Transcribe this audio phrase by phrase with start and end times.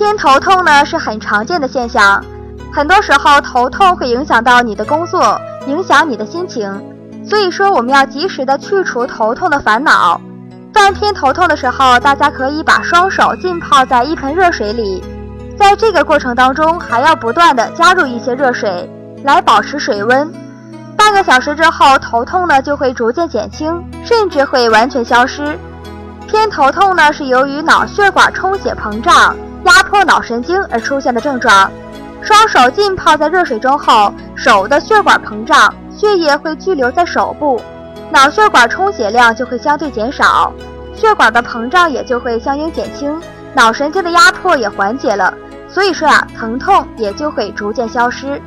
[0.00, 2.24] 偏头痛呢是很常见的现象，
[2.72, 6.72] 很多时候头痛会影响到你的工作，影响你的心情。
[7.22, 10.18] 所以说，我们要及时的去除头痛的烦恼。
[10.72, 15.04] 犯偏头痛的时候，大家可以把双手浸泡在一盆热水里，
[15.58, 18.88] 在这个过程当中还要不断的加入一些热水，
[19.22, 20.32] 来保持水温。
[20.96, 25.58] 半个小时之后，头痛呢就会逐渐减轻，甚至会完全消失。
[26.26, 29.36] 偏头痛呢是由于脑血管充血膨胀。
[29.64, 31.70] 压迫脑神经而出现的症状，
[32.22, 37.60] 双手浸泡在热水中后，手的血管膨胀，血液会聚留在手部，
[38.10, 40.52] 脑血管充血量就会相对减少，
[40.94, 43.20] 血管的膨胀也就会相应减轻，
[43.54, 45.32] 脑神经的压迫也缓解了，
[45.68, 48.40] 所以说啊，疼痛也就会逐渐消失。